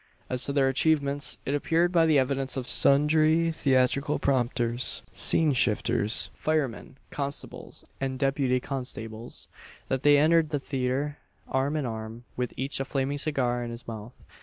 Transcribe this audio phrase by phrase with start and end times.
[0.31, 6.31] As to their achievements, it appeared by the evidence of sundry theatrical prompters, scene shifters,
[6.33, 9.47] firemen, constables, and deputy constables,
[9.89, 13.87] that they entered the theatre arm in arm, with each a flaming cigar in his
[13.87, 14.15] mouth.